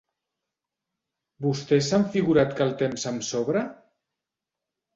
Vostès 1.47 1.91
s'han 1.93 2.07
figurat 2.17 2.57
que 2.57 2.67
el 2.67 2.75
temps 2.81 3.07
em 3.15 3.23
sobra? 3.31 3.65